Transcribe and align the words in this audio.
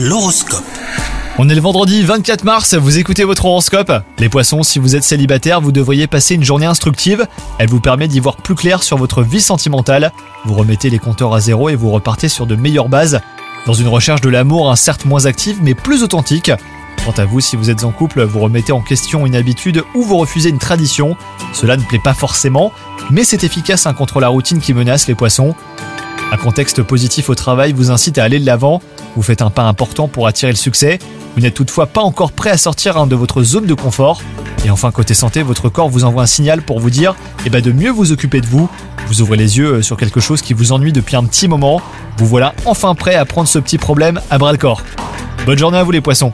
L'horoscope. 0.00 0.62
On 1.38 1.48
est 1.48 1.56
le 1.56 1.60
vendredi 1.60 2.04
24 2.04 2.44
mars, 2.44 2.74
vous 2.74 2.98
écoutez 2.98 3.24
votre 3.24 3.46
horoscope. 3.46 3.90
Les 4.20 4.28
poissons, 4.28 4.62
si 4.62 4.78
vous 4.78 4.94
êtes 4.94 5.02
célibataire, 5.02 5.60
vous 5.60 5.72
devriez 5.72 6.06
passer 6.06 6.36
une 6.36 6.44
journée 6.44 6.66
instructive. 6.66 7.26
Elle 7.58 7.68
vous 7.68 7.80
permet 7.80 8.06
d'y 8.06 8.20
voir 8.20 8.36
plus 8.36 8.54
clair 8.54 8.84
sur 8.84 8.96
votre 8.96 9.22
vie 9.22 9.40
sentimentale. 9.40 10.12
Vous 10.44 10.54
remettez 10.54 10.88
les 10.88 11.00
compteurs 11.00 11.34
à 11.34 11.40
zéro 11.40 11.68
et 11.68 11.74
vous 11.74 11.90
repartez 11.90 12.28
sur 12.28 12.46
de 12.46 12.54
meilleures 12.54 12.88
bases. 12.88 13.20
Dans 13.66 13.72
une 13.72 13.88
recherche 13.88 14.20
de 14.20 14.28
l'amour, 14.28 14.70
un 14.70 14.76
certes 14.76 15.04
moins 15.04 15.26
active 15.26 15.58
mais 15.62 15.74
plus 15.74 16.04
authentique. 16.04 16.52
Quant 17.04 17.20
à 17.20 17.24
vous, 17.24 17.40
si 17.40 17.56
vous 17.56 17.68
êtes 17.68 17.82
en 17.82 17.90
couple, 17.90 18.22
vous 18.22 18.38
remettez 18.38 18.70
en 18.70 18.82
question 18.82 19.26
une 19.26 19.34
habitude 19.34 19.82
ou 19.96 20.04
vous 20.04 20.18
refusez 20.18 20.50
une 20.50 20.58
tradition. 20.58 21.16
Cela 21.52 21.76
ne 21.76 21.82
plaît 21.82 21.98
pas 21.98 22.14
forcément, 22.14 22.70
mais 23.10 23.24
c'est 23.24 23.42
efficace 23.42 23.84
hein, 23.86 23.94
contre 23.94 24.20
la 24.20 24.28
routine 24.28 24.60
qui 24.60 24.74
menace 24.74 25.08
les 25.08 25.16
poissons. 25.16 25.56
Un 26.30 26.36
contexte 26.36 26.82
positif 26.82 27.30
au 27.30 27.34
travail 27.34 27.72
vous 27.72 27.90
incite 27.90 28.18
à 28.18 28.22
aller 28.22 28.38
de 28.38 28.46
l'avant. 28.46 28.80
Vous 29.16 29.22
faites 29.22 29.42
un 29.42 29.50
pas 29.50 29.64
important 29.64 30.08
pour 30.08 30.26
attirer 30.26 30.52
le 30.52 30.56
succès. 30.56 30.98
Vous 31.34 31.42
n'êtes 31.42 31.54
toutefois 31.54 31.86
pas 31.86 32.00
encore 32.00 32.32
prêt 32.32 32.50
à 32.50 32.58
sortir 32.58 33.06
de 33.06 33.16
votre 33.16 33.42
zone 33.42 33.66
de 33.66 33.74
confort. 33.74 34.22
Et 34.64 34.70
enfin, 34.70 34.90
côté 34.90 35.14
santé, 35.14 35.42
votre 35.42 35.68
corps 35.68 35.88
vous 35.88 36.04
envoie 36.04 36.24
un 36.24 36.26
signal 36.26 36.62
pour 36.62 36.80
vous 36.80 36.90
dire 36.90 37.14
eh 37.46 37.50
ben, 37.50 37.60
de 37.60 37.72
mieux 37.72 37.90
vous 37.90 38.12
occuper 38.12 38.40
de 38.40 38.46
vous. 38.46 38.68
Vous 39.06 39.22
ouvrez 39.22 39.36
les 39.36 39.56
yeux 39.58 39.74
euh, 39.74 39.82
sur 39.82 39.96
quelque 39.96 40.20
chose 40.20 40.42
qui 40.42 40.52
vous 40.52 40.72
ennuie 40.72 40.92
depuis 40.92 41.16
un 41.16 41.24
petit 41.24 41.48
moment. 41.48 41.80
Vous 42.18 42.26
voilà 42.26 42.54
enfin 42.64 42.94
prêt 42.94 43.14
à 43.14 43.24
prendre 43.24 43.48
ce 43.48 43.58
petit 43.58 43.78
problème 43.78 44.20
à 44.30 44.38
bras 44.38 44.52
le 44.52 44.58
corps. 44.58 44.82
Bonne 45.46 45.58
journée 45.58 45.78
à 45.78 45.84
vous 45.84 45.92
les 45.92 46.00
poissons 46.00 46.32